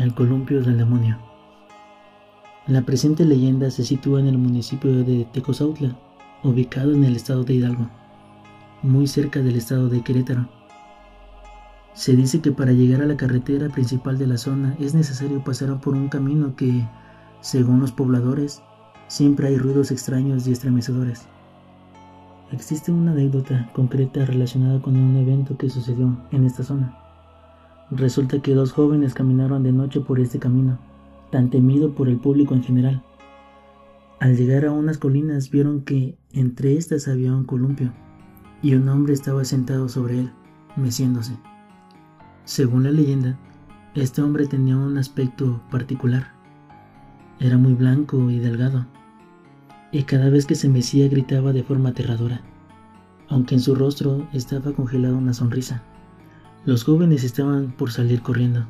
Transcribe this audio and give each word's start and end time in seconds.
El 0.00 0.14
columpio 0.14 0.62
del 0.62 0.78
demonio. 0.78 1.18
La 2.66 2.80
presente 2.80 3.26
leyenda 3.26 3.70
se 3.70 3.84
sitúa 3.84 4.20
en 4.20 4.28
el 4.28 4.38
municipio 4.38 5.04
de 5.04 5.26
Tecozautla, 5.30 5.94
ubicado 6.42 6.94
en 6.94 7.04
el 7.04 7.16
estado 7.16 7.44
de 7.44 7.52
Hidalgo, 7.52 7.86
muy 8.82 9.06
cerca 9.06 9.40
del 9.40 9.56
estado 9.56 9.90
de 9.90 10.02
Querétaro. 10.02 10.48
Se 11.92 12.16
dice 12.16 12.40
que 12.40 12.50
para 12.50 12.72
llegar 12.72 13.02
a 13.02 13.06
la 13.06 13.18
carretera 13.18 13.68
principal 13.68 14.16
de 14.16 14.26
la 14.26 14.38
zona 14.38 14.74
es 14.80 14.94
necesario 14.94 15.44
pasar 15.44 15.78
por 15.82 15.92
un 15.92 16.08
camino 16.08 16.56
que, 16.56 16.82
según 17.42 17.80
los 17.80 17.92
pobladores, 17.92 18.62
siempre 19.06 19.48
hay 19.48 19.58
ruidos 19.58 19.90
extraños 19.90 20.46
y 20.46 20.52
estremecedores. 20.52 21.26
Existe 22.52 22.90
una 22.90 23.12
anécdota 23.12 23.68
concreta 23.74 24.24
relacionada 24.24 24.80
con 24.80 24.96
un 24.96 25.18
evento 25.18 25.58
que 25.58 25.68
sucedió 25.68 26.16
en 26.30 26.46
esta 26.46 26.62
zona. 26.62 27.09
Resulta 27.90 28.40
que 28.40 28.54
dos 28.54 28.70
jóvenes 28.70 29.14
caminaron 29.14 29.64
de 29.64 29.72
noche 29.72 30.00
por 30.00 30.20
este 30.20 30.38
camino, 30.38 30.78
tan 31.32 31.50
temido 31.50 31.92
por 31.94 32.08
el 32.08 32.18
público 32.18 32.54
en 32.54 32.62
general. 32.62 33.02
Al 34.20 34.36
llegar 34.36 34.64
a 34.64 34.70
unas 34.70 34.98
colinas 34.98 35.50
vieron 35.50 35.82
que 35.82 36.16
entre 36.32 36.76
estas 36.76 37.08
había 37.08 37.34
un 37.34 37.44
columpio 37.44 37.92
y 38.62 38.74
un 38.74 38.88
hombre 38.88 39.12
estaba 39.12 39.44
sentado 39.44 39.88
sobre 39.88 40.20
él, 40.20 40.32
meciéndose. 40.76 41.36
Según 42.44 42.84
la 42.84 42.92
leyenda, 42.92 43.38
este 43.94 44.22
hombre 44.22 44.46
tenía 44.46 44.76
un 44.76 44.96
aspecto 44.96 45.60
particular. 45.70 46.32
Era 47.40 47.58
muy 47.58 47.74
blanco 47.74 48.30
y 48.30 48.38
delgado, 48.38 48.86
y 49.90 50.04
cada 50.04 50.30
vez 50.30 50.46
que 50.46 50.54
se 50.54 50.68
mecía 50.68 51.08
gritaba 51.08 51.52
de 51.52 51.64
forma 51.64 51.88
aterradora, 51.88 52.42
aunque 53.28 53.56
en 53.56 53.60
su 53.60 53.74
rostro 53.74 54.28
estaba 54.32 54.72
congelada 54.72 55.16
una 55.16 55.34
sonrisa. 55.34 55.82
Los 56.66 56.84
jóvenes 56.84 57.24
estaban 57.24 57.72
por 57.72 57.90
salir 57.90 58.20
corriendo, 58.20 58.66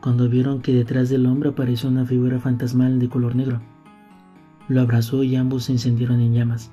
cuando 0.00 0.28
vieron 0.28 0.62
que 0.62 0.72
detrás 0.72 1.08
del 1.08 1.26
hombre 1.26 1.50
apareció 1.50 1.88
una 1.88 2.06
figura 2.06 2.38
fantasmal 2.38 3.00
de 3.00 3.08
color 3.08 3.34
negro. 3.34 3.60
Lo 4.68 4.80
abrazó 4.80 5.24
y 5.24 5.34
ambos 5.34 5.64
se 5.64 5.72
encendieron 5.72 6.20
en 6.20 6.34
llamas. 6.34 6.70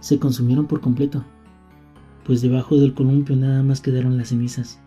Se 0.00 0.18
consumieron 0.18 0.66
por 0.66 0.80
completo, 0.80 1.22
pues 2.24 2.40
debajo 2.40 2.76
del 2.78 2.94
columpio 2.94 3.36
nada 3.36 3.62
más 3.62 3.82
quedaron 3.82 4.16
las 4.16 4.28
cenizas. 4.28 4.80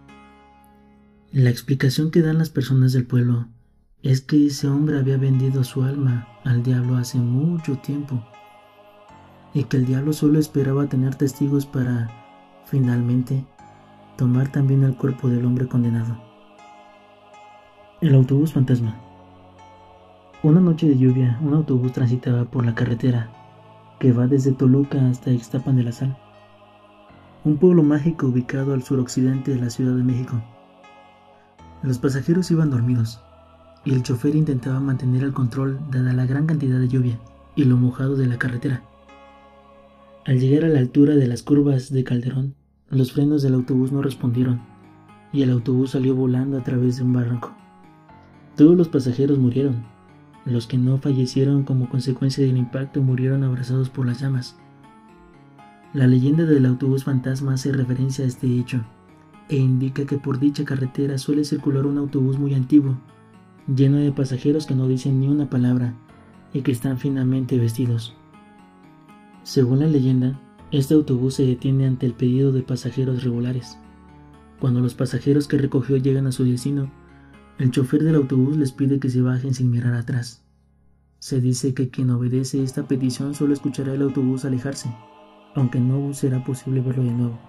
La 1.31 1.51
explicación 1.51 2.09
que 2.09 2.23
dan 2.23 2.39
las 2.39 2.49
personas 2.49 2.91
del 2.91 3.05
pueblo 3.05 3.47
es 4.01 4.21
que 4.21 4.47
ese 4.47 4.67
hombre 4.67 4.97
había 4.97 5.17
vendido 5.17 5.63
su 5.63 5.83
alma 5.83 6.27
al 6.43 6.63
diablo 6.63 6.97
hace 6.97 7.19
mucho 7.19 7.77
tiempo 7.77 8.23
y 9.53 9.65
que 9.65 9.77
el 9.77 9.85
diablo 9.85 10.11
solo 10.13 10.39
esperaba 10.39 10.87
tener 10.87 11.15
testigos 11.15 11.67
para, 11.67 12.09
finalmente, 12.65 13.45
tomar 14.19 14.51
también 14.51 14.83
el 14.83 14.97
cuerpo 14.97 15.29
del 15.29 15.45
hombre 15.45 15.65
condenado. 15.69 16.17
El 18.01 18.13
autobús 18.15 18.51
fantasma. 18.51 18.99
Una 20.43 20.59
noche 20.59 20.89
de 20.89 20.97
lluvia, 20.97 21.39
un 21.41 21.53
autobús 21.53 21.93
transitaba 21.93 22.43
por 22.43 22.65
la 22.65 22.75
carretera 22.75 23.31
que 23.97 24.11
va 24.11 24.27
desde 24.27 24.51
Toluca 24.51 25.07
hasta 25.07 25.31
Ixtapan 25.31 25.77
de 25.77 25.83
la 25.83 25.93
Sal, 25.93 26.17
un 27.45 27.55
pueblo 27.55 27.81
mágico 27.81 28.27
ubicado 28.27 28.73
al 28.73 28.83
suroccidente 28.83 29.51
de 29.51 29.61
la 29.61 29.69
Ciudad 29.69 29.95
de 29.95 30.03
México. 30.03 30.41
Los 31.81 31.97
pasajeros 31.97 32.51
iban 32.51 32.71
dormidos 32.71 33.21
y 33.85 33.93
el 33.93 34.03
chofer 34.03 34.35
intentaba 34.35 34.81
mantener 34.81 35.23
el 35.23 35.31
control 35.31 35.79
dada 35.91 36.11
la 36.11 36.25
gran 36.25 36.45
cantidad 36.45 36.77
de 36.77 36.89
lluvia 36.89 37.17
y 37.55 37.63
lo 37.63 37.77
mojado 37.77 38.17
de 38.17 38.27
la 38.27 38.37
carretera. 38.37 38.83
Al 40.25 40.41
llegar 40.41 40.65
a 40.65 40.73
la 40.73 40.79
altura 40.79 41.15
de 41.15 41.27
las 41.27 41.41
curvas 41.41 41.89
de 41.89 42.03
Calderón, 42.03 42.58
los 42.89 43.11
frenos 43.11 43.43
del 43.43 43.53
autobús 43.53 43.91
no 43.91 44.01
respondieron 44.01 44.61
y 45.31 45.43
el 45.43 45.51
autobús 45.51 45.91
salió 45.91 46.15
volando 46.15 46.57
a 46.57 46.63
través 46.63 46.97
de 46.97 47.03
un 47.03 47.13
barranco. 47.13 47.53
Todos 48.55 48.75
los 48.75 48.87
pasajeros 48.87 49.37
murieron. 49.37 49.83
Los 50.45 50.65
que 50.65 50.77
no 50.77 50.97
fallecieron 50.97 51.63
como 51.63 51.87
consecuencia 51.89 52.43
del 52.43 52.57
impacto 52.57 53.01
murieron 53.01 53.43
abrazados 53.43 53.89
por 53.89 54.07
las 54.07 54.19
llamas. 54.19 54.57
La 55.93 56.07
leyenda 56.07 56.45
del 56.45 56.65
autobús 56.65 57.03
fantasma 57.03 57.53
hace 57.53 57.71
referencia 57.71 58.25
a 58.25 58.27
este 58.27 58.47
hecho 58.59 58.83
e 59.49 59.57
indica 59.57 60.05
que 60.05 60.17
por 60.17 60.39
dicha 60.39 60.65
carretera 60.65 61.17
suele 61.17 61.43
circular 61.43 61.85
un 61.85 61.97
autobús 61.97 62.39
muy 62.39 62.53
antiguo, 62.53 62.97
lleno 63.67 63.97
de 63.97 64.11
pasajeros 64.11 64.65
que 64.65 64.75
no 64.75 64.87
dicen 64.87 65.19
ni 65.19 65.27
una 65.27 65.49
palabra 65.49 65.93
y 66.53 66.61
que 66.61 66.71
están 66.71 66.97
finamente 66.97 67.57
vestidos. 67.57 68.15
Según 69.43 69.79
la 69.79 69.87
leyenda, 69.87 70.39
este 70.71 70.93
autobús 70.93 71.35
se 71.35 71.45
detiene 71.45 71.87
ante 71.87 72.05
el 72.05 72.13
pedido 72.13 72.51
de 72.51 72.61
pasajeros 72.61 73.23
regulares. 73.23 73.79
Cuando 74.59 74.81
los 74.81 74.93
pasajeros 74.93 75.47
que 75.47 75.57
recogió 75.57 75.97
llegan 75.97 76.27
a 76.27 76.31
su 76.31 76.43
destino, 76.43 76.91
el 77.57 77.71
chofer 77.71 78.03
del 78.03 78.15
autobús 78.15 78.55
les 78.55 78.71
pide 78.71 78.99
que 78.99 79.09
se 79.09 79.21
bajen 79.21 79.53
sin 79.53 79.71
mirar 79.71 79.95
atrás. 79.95 80.43
Se 81.17 81.41
dice 81.41 81.73
que 81.73 81.89
quien 81.89 82.11
obedece 82.11 82.63
esta 82.63 82.87
petición 82.87 83.33
solo 83.33 83.53
escuchará 83.53 83.93
el 83.93 84.03
autobús 84.03 84.45
alejarse, 84.45 84.89
aunque 85.55 85.79
no 85.79 86.13
será 86.13 86.43
posible 86.43 86.81
verlo 86.81 87.03
de 87.03 87.11
nuevo. 87.11 87.39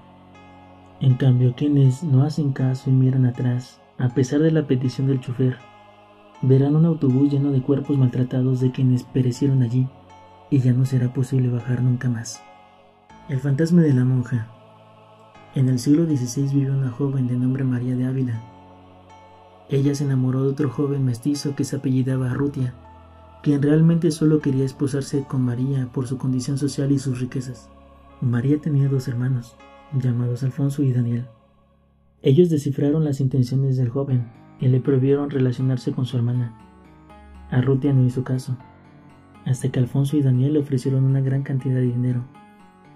En 1.00 1.14
cambio, 1.14 1.54
quienes 1.56 2.02
no 2.02 2.22
hacen 2.22 2.52
caso 2.52 2.90
y 2.90 2.92
miran 2.92 3.26
atrás, 3.26 3.80
a 3.98 4.08
pesar 4.14 4.40
de 4.40 4.50
la 4.50 4.66
petición 4.66 5.06
del 5.06 5.20
chofer, 5.20 5.56
verán 6.42 6.74
un 6.74 6.86
autobús 6.86 7.30
lleno 7.30 7.52
de 7.52 7.62
cuerpos 7.62 7.98
maltratados 7.98 8.60
de 8.60 8.72
quienes 8.72 9.02
perecieron 9.04 9.62
allí 9.62 9.88
y 10.50 10.60
ya 10.60 10.72
no 10.72 10.86
será 10.86 11.12
posible 11.12 11.48
bajar 11.48 11.82
nunca 11.82 12.08
más. 12.08 12.42
El 13.30 13.38
fantasma 13.38 13.82
de 13.82 13.94
la 13.94 14.04
monja. 14.04 14.48
En 15.54 15.68
el 15.68 15.78
siglo 15.78 16.04
XVI 16.04 16.52
vivió 16.52 16.72
una 16.72 16.90
joven 16.90 17.28
de 17.28 17.36
nombre 17.36 17.62
María 17.62 17.94
de 17.94 18.04
Ávila. 18.04 18.42
Ella 19.68 19.94
se 19.94 20.02
enamoró 20.02 20.42
de 20.42 20.48
otro 20.48 20.68
joven 20.68 21.04
mestizo 21.04 21.54
que 21.54 21.62
se 21.62 21.76
apellidaba 21.76 22.32
Arrutia, 22.32 22.74
quien 23.44 23.62
realmente 23.62 24.10
solo 24.10 24.40
quería 24.40 24.64
esposarse 24.64 25.22
con 25.28 25.42
María 25.42 25.88
por 25.92 26.08
su 26.08 26.18
condición 26.18 26.58
social 26.58 26.90
y 26.90 26.98
sus 26.98 27.20
riquezas. 27.20 27.70
María 28.20 28.60
tenía 28.60 28.88
dos 28.88 29.06
hermanos, 29.06 29.54
llamados 29.92 30.42
Alfonso 30.42 30.82
y 30.82 30.92
Daniel. 30.92 31.26
Ellos 32.22 32.50
descifraron 32.50 33.04
las 33.04 33.20
intenciones 33.20 33.76
del 33.76 33.90
joven 33.90 34.26
y 34.58 34.66
le 34.66 34.80
prohibieron 34.80 35.30
relacionarse 35.30 35.92
con 35.92 36.04
su 36.04 36.16
hermana. 36.16 36.58
Arrutia 37.52 37.92
no 37.92 38.04
hizo 38.04 38.24
caso, 38.24 38.56
hasta 39.46 39.68
que 39.70 39.78
Alfonso 39.78 40.16
y 40.16 40.22
Daniel 40.22 40.54
le 40.54 40.58
ofrecieron 40.58 41.04
una 41.04 41.20
gran 41.20 41.44
cantidad 41.44 41.76
de 41.76 41.82
dinero 41.82 42.24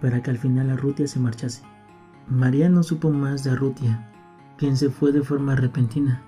para 0.00 0.22
que 0.22 0.30
al 0.30 0.38
final 0.38 0.70
Arrutia 0.70 1.06
se 1.06 1.20
marchase. 1.20 1.62
María 2.28 2.68
no 2.68 2.82
supo 2.82 3.10
más 3.10 3.44
de 3.44 3.50
Arrutia, 3.50 4.10
quien 4.56 4.76
se 4.76 4.90
fue 4.90 5.12
de 5.12 5.22
forma 5.22 5.54
repentina. 5.56 6.22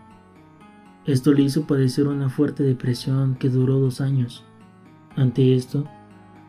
Esto 1.05 1.33
le 1.33 1.43
hizo 1.43 1.67
padecer 1.67 2.09
una 2.09 2.29
fuerte 2.29 2.63
depresión 2.63 3.37
que 3.37 3.49
duró 3.49 3.79
dos 3.79 4.01
años. 4.01 4.45
Ante 5.15 5.55
esto, 5.55 5.89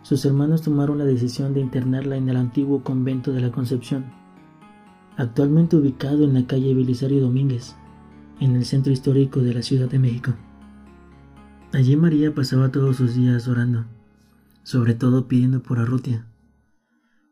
sus 0.02 0.26
hermanos 0.26 0.62
tomaron 0.62 0.98
la 0.98 1.06
decisión 1.06 1.54
de 1.54 1.62
internarla 1.62 2.18
en 2.18 2.30
el 2.30 2.38
antiguo 2.38 2.84
convento 2.84 3.32
de 3.32 3.42
la 3.42 3.52
Concepción, 3.52 4.06
actualmente 5.16 5.76
ubicado 5.76 6.24
en 6.24 6.34
la 6.34 6.48
calle 6.48 6.74
Belisario 6.74 7.22
Domínguez, 7.22 7.76
en 8.40 8.56
el 8.56 8.66
centro 8.66 8.92
histórico 8.92 9.42
de 9.42 9.54
la 9.54 9.62
Ciudad 9.62 9.90
de 9.90 10.00
México. 10.00 10.34
Allí 11.74 11.96
María 11.96 12.34
pasaba 12.34 12.72
todos 12.72 12.98
sus 12.98 13.16
días 13.16 13.48
orando, 13.48 13.86
sobre 14.64 14.94
todo 14.94 15.28
pidiendo 15.28 15.62
por 15.62 15.80
Arrutia. 15.80 16.26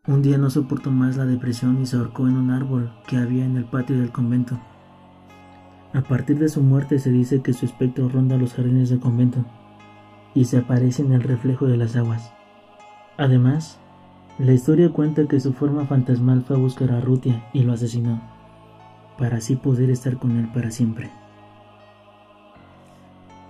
Un 0.08 0.22
día 0.22 0.38
no 0.38 0.52
soportó 0.52 0.92
más 0.92 1.18
la 1.18 1.26
depresión 1.26 1.82
y 1.82 1.88
se 1.88 1.98
ahorcó 1.98 2.28
en 2.28 2.38
un 2.38 2.52
árbol 2.52 2.92
que 3.08 3.18
había 3.18 3.44
en 3.44 3.58
el 3.58 3.66
patio 3.66 3.98
del 3.98 4.12
convento. 4.12 4.60
A 5.94 6.02
partir 6.02 6.38
de 6.38 6.48
su 6.48 6.62
muerte 6.62 7.00
se 7.00 7.10
dice 7.10 7.42
que 7.42 7.54
su 7.54 7.66
espectro 7.66 8.08
ronda 8.08 8.38
los 8.38 8.54
jardines 8.54 8.90
del 8.90 9.00
convento 9.00 9.44
y 10.36 10.46
se 10.46 10.58
aparece 10.58 11.02
en 11.02 11.14
el 11.14 11.24
reflejo 11.24 11.66
de 11.66 11.78
las 11.78 11.96
aguas. 11.96 12.32
Además, 13.18 13.80
la 14.38 14.54
historia 14.54 14.92
cuenta 14.92 15.26
que 15.28 15.40
su 15.40 15.54
forma 15.54 15.86
fantasmal 15.86 16.44
fue 16.44 16.58
a 16.58 16.60
buscar 16.60 16.92
a 16.92 17.00
Rutia 17.00 17.48
y 17.54 17.64
lo 17.64 17.74
asesinó, 17.74 18.22
para 19.18 19.38
así 19.38 19.56
poder 19.56 19.90
estar 19.90 20.18
con 20.18 20.38
él 20.38 20.50
para 20.54 20.70
siempre. 20.70 21.10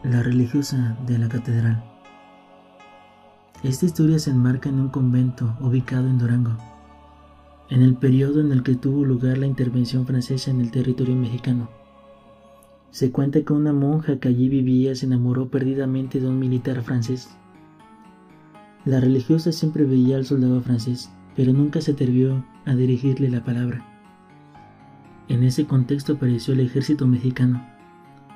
La 0.04 0.24
religiosa 0.24 0.96
de 1.06 1.18
la 1.18 1.28
catedral. 1.28 1.95
Esta 3.66 3.88
historia 3.88 4.20
se 4.20 4.30
enmarca 4.30 4.70
en 4.70 4.80
un 4.80 4.90
convento 4.90 5.58
ubicado 5.60 6.08
en 6.08 6.20
Durango, 6.20 6.56
en 7.68 7.82
el 7.82 7.96
periodo 7.96 8.40
en 8.40 8.52
el 8.52 8.62
que 8.62 8.76
tuvo 8.76 9.04
lugar 9.04 9.40
la 9.40 9.48
intervención 9.48 10.06
francesa 10.06 10.52
en 10.52 10.62
el 10.62 10.70
territorio 10.70 11.16
mexicano. 11.16 11.68
Se 12.92 13.12
cuenta 13.12 13.42
que 13.42 13.54
una 13.54 13.74
monja 13.74 14.20
que 14.20 14.28
allí 14.28 14.50
vivía 14.50 14.94
se 14.94 15.08
enamoró 15.08 15.50
perdidamente 15.50 16.20
de 16.20 16.28
un 16.28 16.38
militar 16.38 16.80
francés. 16.84 17.28
La 18.86 19.00
religiosa 19.00 19.52
siempre 19.52 19.84
veía 19.84 20.18
al 20.18 20.28
soldado 20.28 20.62
francés, 20.62 21.10
pero 21.36 21.52
nunca 21.52 21.82
se 21.82 21.94
atrevió 21.94 22.46
a 22.66 22.76
dirigirle 22.76 23.32
la 23.32 23.44
palabra. 23.44 23.84
En 25.28 25.44
ese 25.44 25.66
contexto 25.66 26.14
apareció 26.14 26.54
el 26.54 26.60
ejército 26.60 27.08
mexicano, 27.08 27.66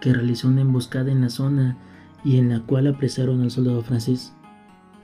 que 0.02 0.12
realizó 0.12 0.48
una 0.48 0.62
emboscada 0.62 1.12
en 1.12 1.22
la 1.22 1.30
zona 1.30 1.78
y 2.24 2.38
en 2.38 2.50
la 2.50 2.62
cual 2.62 2.88
apresaron 2.88 3.44
al 3.44 3.52
soldado 3.52 3.84
francés. 3.84 4.34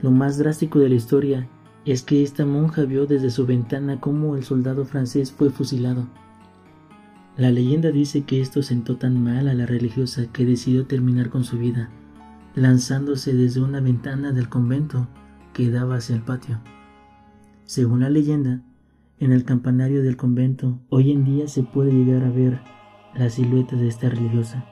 Lo 0.00 0.10
más 0.10 0.38
drástico 0.38 0.78
de 0.78 0.88
la 0.88 0.94
historia 0.94 1.48
es 1.84 2.02
que 2.02 2.22
esta 2.22 2.44
monja 2.44 2.82
vio 2.82 3.06
desde 3.06 3.30
su 3.30 3.46
ventana 3.46 4.00
cómo 4.00 4.36
el 4.36 4.42
soldado 4.42 4.84
francés 4.84 5.32
fue 5.32 5.50
fusilado. 5.50 6.06
La 7.36 7.50
leyenda 7.50 7.90
dice 7.90 8.22
que 8.22 8.40
esto 8.40 8.62
sentó 8.62 8.96
tan 8.96 9.22
mal 9.22 9.48
a 9.48 9.54
la 9.54 9.66
religiosa 9.66 10.26
que 10.32 10.44
decidió 10.44 10.86
terminar 10.86 11.30
con 11.30 11.44
su 11.44 11.58
vida, 11.58 11.90
lanzándose 12.54 13.34
desde 13.34 13.60
una 13.60 13.80
ventana 13.80 14.32
del 14.32 14.48
convento 14.48 15.06
que 15.52 15.70
daba 15.70 15.96
hacia 15.96 16.16
el 16.16 16.22
patio. 16.22 16.60
Según 17.66 18.00
la 18.00 18.10
leyenda, 18.10 18.62
en 19.18 19.32
el 19.32 19.44
campanario 19.44 20.02
del 20.02 20.16
convento 20.16 20.80
hoy 20.88 21.12
en 21.12 21.24
día 21.24 21.46
se 21.46 21.62
puede 21.62 21.92
llegar 21.92 22.24
a 22.24 22.30
ver 22.30 22.60
la 23.14 23.30
silueta 23.30 23.76
de 23.76 23.88
esta 23.88 24.08
religiosa. 24.08 24.66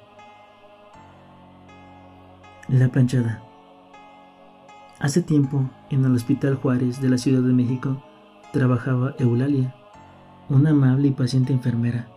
La 2.68 2.88
planchada. 2.90 3.43
Hace 5.04 5.20
tiempo, 5.20 5.68
en 5.90 6.02
el 6.06 6.14
Hospital 6.14 6.54
Juárez 6.54 7.02
de 7.02 7.10
la 7.10 7.18
Ciudad 7.18 7.42
de 7.42 7.52
México, 7.52 8.02
trabajaba 8.54 9.14
Eulalia, 9.18 9.74
una 10.48 10.70
amable 10.70 11.08
y 11.08 11.10
paciente 11.10 11.52
enfermera. 11.52 12.08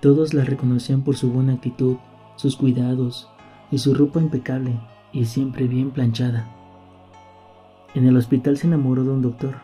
Todos 0.00 0.34
la 0.34 0.44
reconocían 0.44 1.02
por 1.02 1.16
su 1.16 1.32
buena 1.32 1.54
actitud, 1.54 1.96
sus 2.36 2.54
cuidados 2.54 3.28
y 3.72 3.78
su 3.78 3.92
ropa 3.92 4.20
impecable 4.20 4.78
y 5.12 5.24
siempre 5.24 5.66
bien 5.66 5.90
planchada. 5.90 6.48
En 7.96 8.06
el 8.06 8.16
hospital 8.16 8.56
se 8.56 8.68
enamoró 8.68 9.02
de 9.02 9.10
un 9.10 9.22
doctor, 9.22 9.56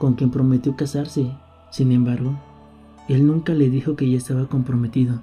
con 0.00 0.14
quien 0.14 0.32
prometió 0.32 0.74
casarse. 0.74 1.30
Sin 1.70 1.92
embargo, 1.92 2.34
él 3.06 3.28
nunca 3.28 3.54
le 3.54 3.70
dijo 3.70 3.94
que 3.94 4.10
ya 4.10 4.16
estaba 4.16 4.48
comprometido. 4.48 5.20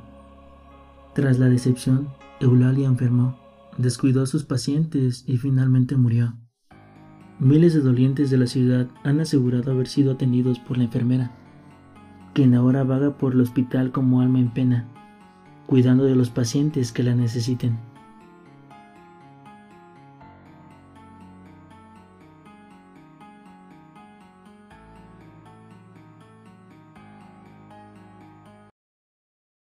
Tras 1.14 1.40
la 1.40 1.50
decepción, 1.50 2.08
Eulalia 2.40 2.88
enfermó 2.88 3.36
descuidó 3.78 4.24
a 4.24 4.28
sus 4.28 4.44
pacientes 4.44 5.24
y 5.28 5.38
finalmente 5.38 5.96
murió. 5.96 6.38
Miles 7.40 7.74
de 7.74 7.82
dolientes 7.82 8.30
de 8.30 8.38
la 8.38 8.48
ciudad 8.48 8.88
han 9.04 9.20
asegurado 9.20 9.72
haber 9.72 9.88
sido 9.88 10.14
atendidos 10.14 10.60
por 10.60 10.78
la 10.78 10.84
enfermera, 10.84 11.32
quien 12.34 12.54
ahora 12.54 12.84
vaga 12.84 13.18
por 13.18 13.34
el 13.34 13.42
hospital 13.42 13.92
como 13.92 14.22
alma 14.22 14.40
en 14.40 14.54
pena, 14.54 14.88
cuidando 15.66 16.04
de 16.04 16.16
los 16.16 16.30
pacientes 16.30 16.92
que 16.92 17.04
la 17.04 17.16
necesiten. 17.16 17.91